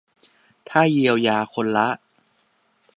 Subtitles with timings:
[0.69, 1.87] ถ้าเยียวยาคนละ